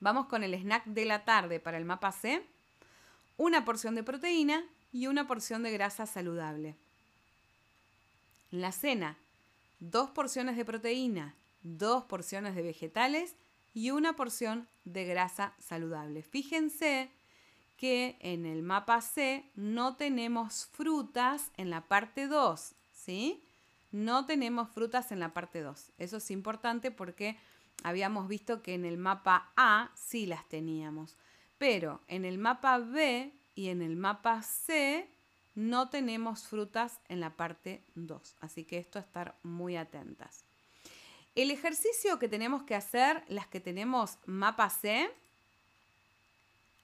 [0.00, 2.44] Vamos con el snack de la tarde para el mapa C.
[3.36, 6.76] Una porción de proteína y una porción de grasa saludable.
[8.50, 9.16] La cena,
[9.80, 13.34] dos porciones de proteína, dos porciones de vegetales
[13.74, 16.22] y una porción de grasa saludable.
[16.22, 17.10] Fíjense
[17.76, 23.42] que en el mapa C no tenemos frutas en la parte 2, ¿sí?
[23.90, 25.92] No tenemos frutas en la parte 2.
[25.98, 27.36] Eso es importante porque
[27.82, 31.16] habíamos visto que en el mapa A sí las teníamos.
[31.58, 35.08] Pero en el mapa B y en el mapa C
[35.54, 38.36] no tenemos frutas en la parte 2.
[38.40, 40.44] Así que esto estar muy atentas.
[41.34, 45.10] El ejercicio que tenemos que hacer, las que tenemos mapa C,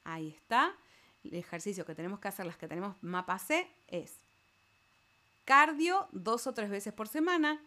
[0.04, 0.72] ahí está.
[1.22, 4.23] El ejercicio que tenemos que hacer, las que tenemos mapa C, es
[5.44, 7.60] cardio dos o tres veces por semana,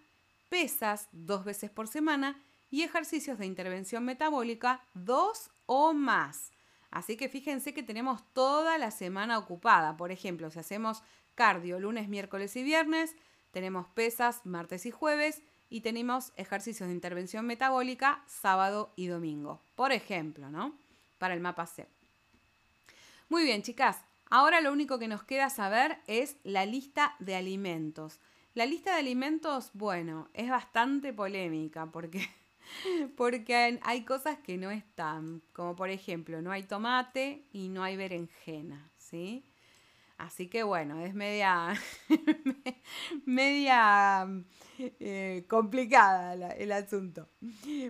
[0.50, 6.52] pesas dos veces por semana y ejercicios de intervención metabólica dos o más.
[6.92, 9.98] Así que fíjense que tenemos toda la semana ocupada.
[9.98, 11.04] Por ejemplo, si hacemos
[11.36, 13.16] cardio lunes, miércoles y viernes,
[13.52, 19.60] tenemos pesas martes y jueves y tenemos ejercicios de intervención metabólica sábado y domingo.
[19.76, 20.74] Por ejemplo, ¿no?
[21.20, 21.86] Para el mapa C.
[23.30, 24.07] Muy bien, chicas.
[24.30, 28.20] Ahora lo único que nos queda saber es la lista de alimentos.
[28.54, 32.28] La lista de alimentos, bueno, es bastante polémica porque
[33.16, 37.98] porque hay cosas que no están, como por ejemplo, no hay tomate y no hay
[37.98, 39.46] berenjena, ¿sí?
[40.18, 41.80] Así que bueno, es media,
[43.26, 44.28] media
[44.80, 47.30] eh, complicada el asunto.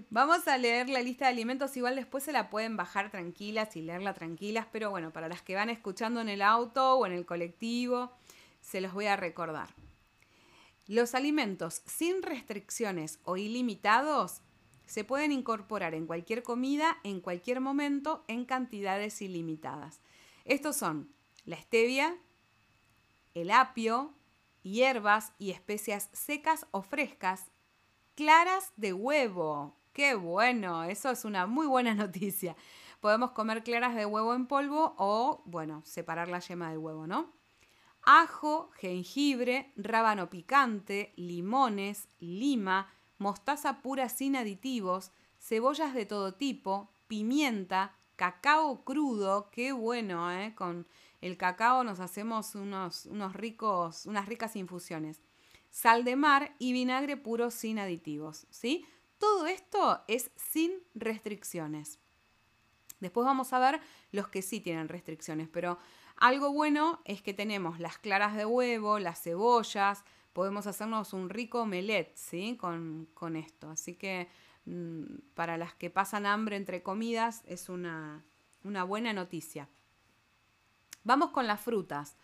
[0.09, 3.81] Vamos a leer la lista de alimentos, igual después se la pueden bajar tranquilas y
[3.81, 7.25] leerla tranquilas, pero bueno, para las que van escuchando en el auto o en el
[7.25, 8.11] colectivo,
[8.59, 9.69] se los voy a recordar.
[10.85, 14.41] Los alimentos sin restricciones o ilimitados
[14.85, 19.99] Se pueden incorporar en cualquier comida, en cualquier momento, en cantidades ilimitadas.
[20.45, 21.09] Estos son
[21.47, 22.15] la stevia,
[23.33, 24.13] el apio,
[24.63, 27.45] hierbas y especias secas o frescas,
[28.15, 29.77] claras de huevo.
[29.93, 30.83] ¡Qué bueno!
[30.83, 32.55] Eso es una muy buena noticia.
[32.99, 37.31] Podemos comer claras de huevo en polvo o, bueno, separar la yema del huevo, ¿no?
[38.03, 47.95] Ajo, jengibre, rábano picante, limones, lima, mostaza pura sin aditivos, cebollas de todo tipo, pimienta,
[48.17, 50.53] cacao crudo, qué bueno, ¿eh?
[50.55, 50.87] Con
[51.21, 55.21] el cacao nos hacemos unos, unos ricos, unas ricas infusiones.
[55.69, 58.85] Sal de mar y vinagre puro sin aditivos, ¿sí?
[59.17, 61.99] Todo esto es sin restricciones.
[62.99, 65.77] Después vamos a ver los que sí tienen restricciones, pero
[66.15, 70.03] algo bueno es que tenemos las claras de huevo, las cebollas,
[70.33, 72.57] podemos hacernos un rico omelette, ¿sí?
[72.59, 73.69] Con, con esto.
[73.69, 74.27] Así que
[74.65, 75.03] mm,
[75.33, 78.23] para las que pasan hambre entre comidas es una,
[78.63, 79.67] una buena noticia.
[81.07, 82.17] Vamos con las frutas.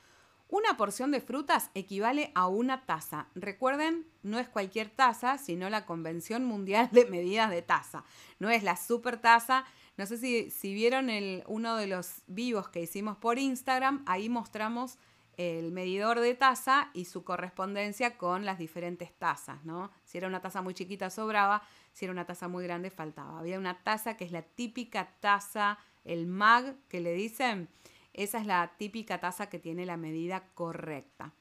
[0.49, 3.27] Una porción de frutas equivale a una taza.
[3.33, 8.03] Recuerden, no es cualquier taza, sino la Convención Mundial de Medidas de Taza.
[8.39, 9.63] No es la super taza.
[9.95, 11.07] No sé si, vieron
[11.47, 14.97] uno de los vivos que hicimos por Instagram, ahí mostramos
[15.37, 19.91] el medidor de taza y su correspondencia con las diferentes tazas, ¿no?
[20.03, 21.63] Si era una taza muy chiquita sobraba,
[21.93, 23.39] si era una taza muy grande faltaba.
[23.39, 27.69] Había una taza que es la típica taza, el mag que le dicen,
[28.13, 31.33] esa es la típica taza que tiene la medida correcta.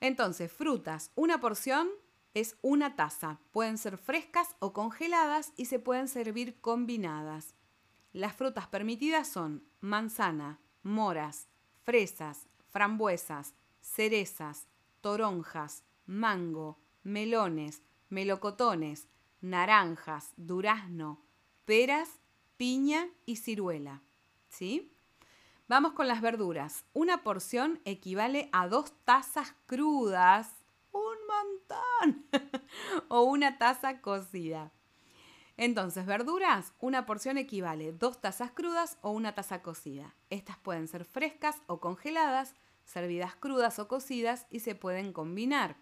[0.00, 1.88] Entonces, frutas, una porción
[2.34, 3.40] es una taza.
[3.50, 7.54] Pueden ser frescas o congeladas y se pueden servir combinadas.
[8.12, 11.48] Las frutas permitidas son manzana, moras,
[11.82, 14.66] fresas, frambuesas, cerezas,
[15.00, 19.08] toronjas, mango, melones, melocotones,
[19.40, 21.22] naranjas, durazno,
[21.64, 22.20] peras,
[22.56, 24.02] piña y ciruela.
[24.48, 24.95] ¿Sí?
[25.68, 26.84] Vamos con las verduras.
[26.92, 30.48] Una porción equivale a dos tazas crudas,
[30.92, 32.26] un montón,
[33.08, 34.70] o una taza cocida.
[35.56, 40.14] Entonces, verduras, una porción equivale a dos tazas crudas o una taza cocida.
[40.30, 42.54] Estas pueden ser frescas o congeladas,
[42.84, 45.78] servidas crudas o cocidas y se pueden combinar.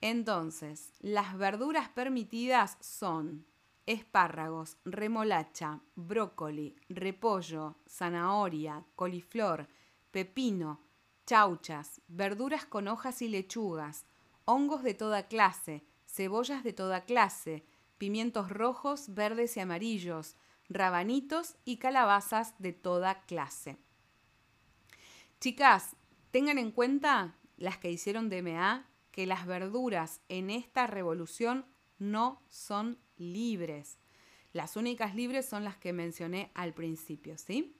[0.00, 3.46] Entonces, las verduras permitidas son
[3.86, 9.68] espárragos, remolacha, brócoli, repollo, zanahoria, coliflor,
[10.10, 10.80] pepino,
[11.26, 14.06] chauchas, verduras con hojas y lechugas,
[14.44, 17.64] hongos de toda clase, cebollas de toda clase,
[17.98, 20.36] pimientos rojos, verdes y amarillos,
[20.68, 23.78] rabanitos y calabazas de toda clase.
[25.40, 25.96] Chicas,
[26.30, 31.66] tengan en cuenta las que hicieron DMA que las verduras en esta revolución
[31.98, 33.98] no son libres.
[34.52, 37.76] Las únicas libres son las que mencioné al principio, ¿sí?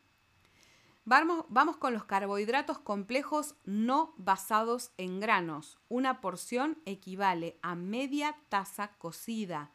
[1.07, 5.79] Vamos, con los carbohidratos complejos no basados en granos.
[5.89, 9.71] Una porción equivale a media taza cocida.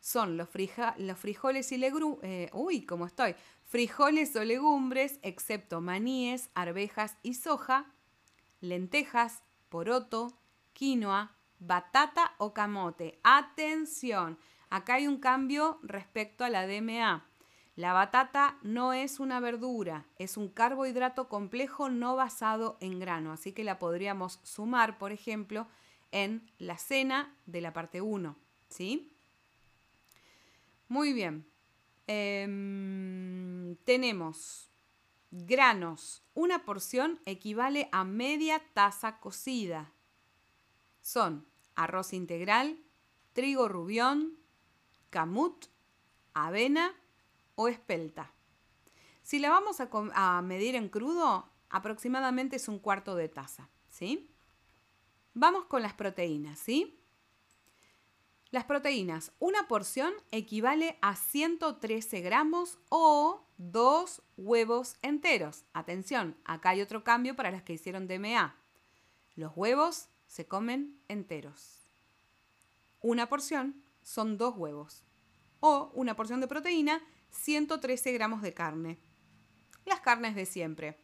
[0.00, 0.48] Son los,
[0.96, 3.34] los frijoles y legumbres, eh, uy, ¿cómo estoy?
[3.66, 7.92] Frijoles o legumbres, excepto maníes, arvejas y soja,
[8.62, 10.38] lentejas, poroto,
[10.72, 13.20] quinoa, batata o camote.
[13.22, 14.38] Atención,
[14.70, 17.24] acá hay un cambio respecto a la DMA.
[17.76, 23.52] La batata no es una verdura, es un carbohidrato complejo no basado en grano, así
[23.52, 25.66] que la podríamos sumar, por ejemplo,
[26.12, 28.36] en la cena de la parte 1.
[28.68, 29.12] ¿Sí?
[30.88, 31.46] Muy bien.
[32.06, 34.68] Em, tenemos
[35.30, 36.22] granos.
[36.34, 39.92] Una porción equivale a media taza cocida.
[41.00, 42.78] Son arroz integral,
[43.32, 44.38] trigo rubión,
[45.10, 45.66] camut,
[46.34, 46.94] avena
[47.54, 48.32] o espelta.
[49.22, 54.30] Si la vamos a, medir en crudo, aproximadamente es un cuarto de taza, ¿sí?
[55.34, 56.96] Vamos con las proteínas, ¿sí?
[58.50, 65.64] Las proteínas, una porción equivale a 113 gramos o dos huevos enteros.
[65.72, 68.56] Atención, acá hay otro cambio para las que hicieron DMA.
[69.36, 71.80] Los huevos se comen enteros.
[73.00, 75.02] Una porción son dos huevos.
[75.58, 78.98] O una porción de proteína, 113 gramos de carne.
[79.84, 80.96] Las carnes de siempre.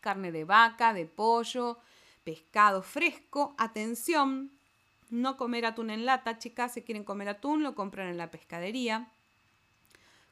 [0.00, 1.78] Carne de vaca, de pollo,
[2.22, 3.56] pescado fresco.
[3.58, 4.52] Atención,
[5.10, 6.74] no comer atún en lata, chicas.
[6.74, 9.08] Si quieren comer atún, lo compran en la pescadería.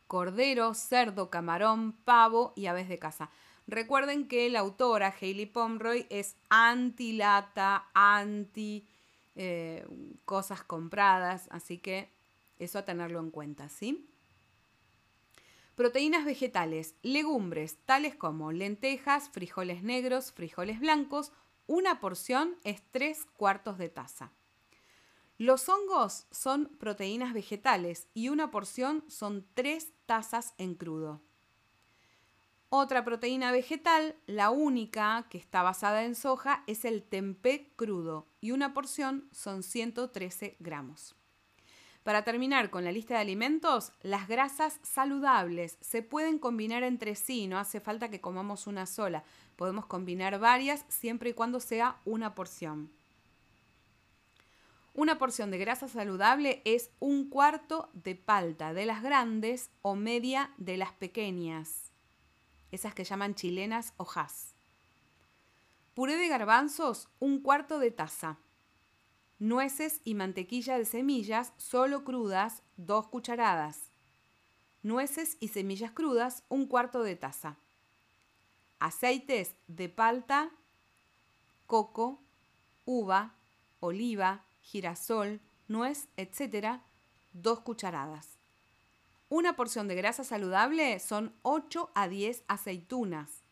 [0.06, 3.30] Cordero, cerdo, camarón, pavo y aves de casa.
[3.66, 8.86] Recuerden que la autora Hayley Pomroy es anti-lata, anti
[9.36, 9.86] eh,
[10.24, 12.08] cosas compradas, así que
[12.58, 14.08] Eso a tenerlo en cuenta, ¿sí?
[15.74, 21.32] Proteínas vegetales, legumbres, tales como lentejas, frijoles negros, frijoles blancos,
[21.66, 24.30] una porción es 3 cuartos de taza.
[25.36, 31.20] Los hongos son proteínas vegetales y una porción son 3 tazas en crudo.
[32.76, 38.50] Otra proteína vegetal, la única que está basada en soja, es el tempeh crudo y
[38.50, 41.14] una porción son 113 gramos.
[42.02, 47.46] Para terminar con la lista de alimentos, las grasas saludables se pueden combinar entre sí,
[47.46, 49.22] no hace falta que comamos una sola,
[49.54, 52.90] podemos combinar varias siempre y cuando sea una porción.
[54.94, 60.50] Una porción de grasa saludable es un cuarto de palta de las grandes o media
[60.56, 61.83] de las pequeñas,
[62.74, 64.54] esas que llaman chilenas o has.
[65.94, 68.38] Puré de garbanzos, un cuarto de taza
[69.38, 73.90] nueces y mantequilla de semillas solo crudas, 2 cucharadas.
[74.82, 77.56] Nueces y semillas crudas, un cuarto de taza.
[78.78, 80.50] Aceites de palta,
[81.66, 82.20] coco,
[82.84, 83.34] uva,
[83.80, 86.80] oliva, girasol, nuez, etc.,
[87.32, 88.33] 2 cucharadas.
[89.34, 93.42] Una porción de grasa saludable son 8 a 10 aceitunas.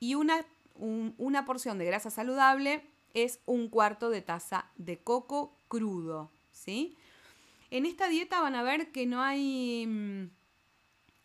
[0.00, 2.82] Y una, una porción de grasa saludable
[3.14, 6.96] es un cuarto de taza de coco crudo, ¿sí?
[7.70, 10.24] En esta dieta van a ver que no hay mm,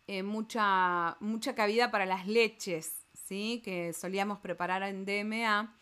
[0.09, 3.63] eh, mucha, mucha cabida para las leches, ¿sí?
[3.65, 5.75] Que solíamos preparar en DMA.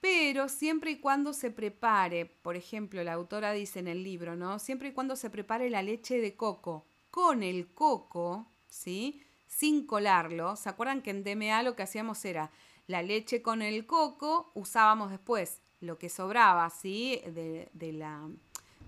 [0.00, 4.60] Pero siempre y cuando se prepare, por ejemplo, la autora dice en el libro, ¿no?
[4.60, 9.22] Siempre y cuando se prepare la leche de coco con el coco, ¿sí?
[9.46, 10.56] Sin colarlo.
[10.56, 12.50] ¿Se acuerdan que en DMA lo que hacíamos era
[12.86, 17.20] la leche con el coco, usábamos después lo que sobraba, ¿sí?
[17.26, 18.28] De, la,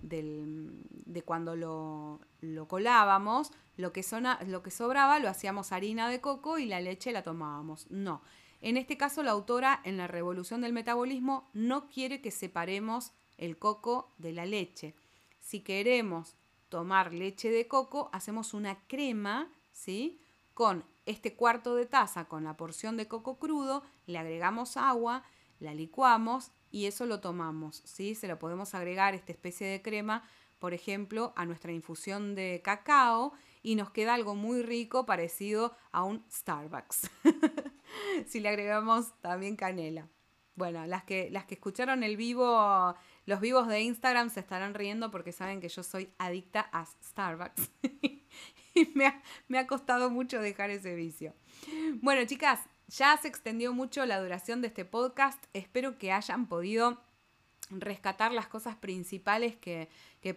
[0.03, 2.21] de cuando lo,
[2.67, 4.05] colábamos, lo que,
[4.47, 7.91] lo que sobraba lo hacíamos harina de coco y la leche la tomábamos.
[7.91, 8.23] No.
[8.63, 13.59] En este caso, la autora en la revolución del metabolismo no quiere que separemos el
[13.59, 14.95] coco de la leche.
[15.41, 16.37] Si queremos
[16.71, 20.23] tomar leche de coco, hacemos una crema, ¿sí?
[20.55, 25.25] Con este cuarto de taza con la porción de coco crudo, le agregamos agua,
[25.59, 28.15] la licuamos y eso lo tomamos, ¿sí?
[28.15, 30.23] Se lo podemos agregar esta especie de crema,
[30.59, 36.05] por ejemplo, a nuestra infusión de cacao y nos queda algo muy rico parecido a
[36.05, 37.11] un Starbucks.
[38.27, 40.09] si le agregamos también canela.
[40.55, 42.95] Bueno, las que, las que escucharon el vivo,
[43.27, 47.71] los vivos de Instagram se estarán riendo porque saben que yo soy adicta a Starbucks.
[48.75, 51.35] y me ha, costado mucho dejar ese vicio.
[52.01, 55.43] Bueno, chicas, ya se extendió mucho la duración de este podcast.
[55.53, 57.01] Espero que hayan podido
[57.71, 59.89] rescatar las cosas principales que,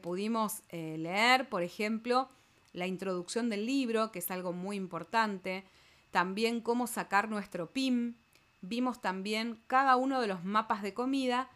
[0.01, 1.49] pudimos eh, leer.
[1.49, 2.29] Por ejemplo,
[2.73, 5.63] la introducción del libro, que es algo muy importante.
[6.11, 8.15] También cómo sacar nuestro PIM.
[8.61, 11.49] Vimos también cada uno de los mapas de comida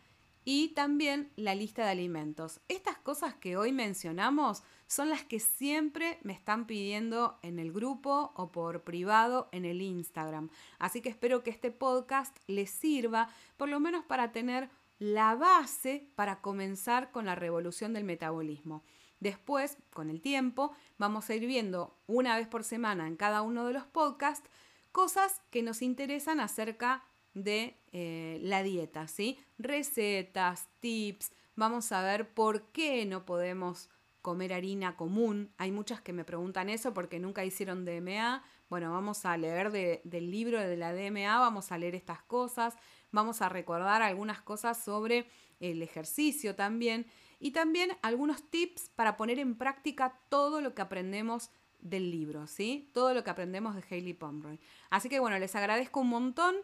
[0.50, 2.62] y también la lista de alimentos.
[2.70, 8.32] Estas cosas que hoy mencionamos son las que siempre me están pidiendo en el grupo
[8.34, 10.50] o por privado en el Instagram.
[10.80, 13.28] Así que espero que este podcast les sirva
[13.58, 14.70] por lo menos para tener
[15.00, 18.86] la base para comenzar con la revolución del metabolismo.
[19.20, 23.66] Después, con el tiempo, vamos a ir viendo una vez por semana en cada uno
[23.66, 24.50] de los podcasts
[24.93, 27.04] cosas que nos interesan acerca
[27.44, 29.40] de eh, la dieta, ¿sí?
[29.58, 33.90] Recetas, tips, vamos a ver por qué no podemos
[34.22, 35.52] comer harina común.
[35.58, 38.44] Hay muchas que me preguntan eso porque nunca hicieron DMA.
[38.70, 42.76] Bueno, vamos a leer del libro de la DMA, vamos a leer estas cosas,
[43.12, 45.28] vamos a recordar algunas cosas sobre
[45.60, 47.06] el ejercicio también
[47.40, 52.90] y también algunos tips para poner en práctica todo lo que aprendemos del libro, ¿sí?
[52.94, 54.60] Todo lo que aprendemos de Hailey Pomeroy.
[54.90, 56.56] Así que bueno, les agradezco un montón.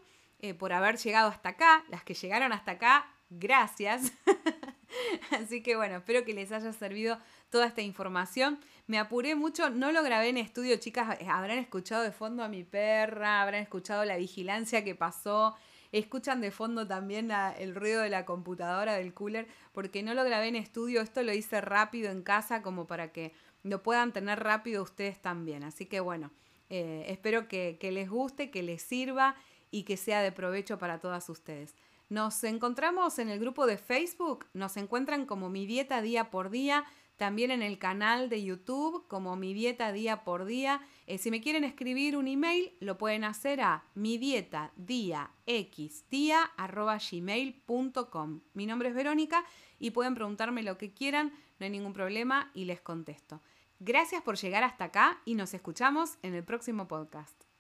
[0.44, 1.86] Eh, por haber llegado hasta acá.
[1.88, 4.12] Las que llegaron hasta acá, gracias.
[5.32, 7.18] Así que bueno, espero que les haya servido
[7.50, 8.60] toda esta información.
[8.86, 12.50] Me apuré mucho, no lo grabé en estudio, chicas, eh, habrán escuchado de fondo a
[12.50, 15.56] mi perra, habrán escuchado la vigilancia que pasó,
[15.94, 20.50] escuchan de fondo también el ruido de la computadora, del cooler, porque no lo grabé
[20.50, 23.32] en estudio, esto lo hice rápido en casa como para que
[23.64, 25.64] lo puedan tener rápido ustedes también.
[25.64, 26.32] Así que bueno,
[26.70, 29.38] eh, espero que les guste, que les sirva
[29.74, 31.76] y que sea de provecho para todas ustedes.
[32.08, 36.86] Nos encontramos en el grupo de Facebook, nos encuentran como Mi Dieta Día por Día.
[37.16, 40.82] también en el canal de YouTube como Mi Dieta Día por Día.
[41.08, 45.32] Eh, si me quieren escribir un email, lo pueden hacer a mi dieta día
[47.12, 48.42] gmail.com.
[48.54, 49.46] Mi nombre es Verónica
[49.80, 53.42] y pueden preguntarme lo que quieran, no hay ningún problema y les contesto.
[53.80, 57.53] Gracias por llegar hasta acá y nos escuchamos en el próximo podcast.